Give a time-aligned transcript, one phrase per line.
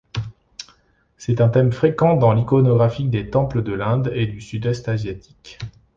[1.17, 5.59] C'est un thème fréquent dans l'iconographie des temples de l'Inde et du Sud-Est asiatique.